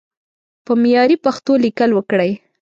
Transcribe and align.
په 0.65 0.71
معياري 0.81 1.17
پښتو 1.25 1.53
ليکل 1.65 1.89
وکړئ! 1.93 2.31